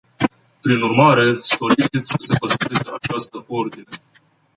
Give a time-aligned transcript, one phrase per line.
[0.61, 3.87] Prin urmare, solicit să se păstreze această ordine.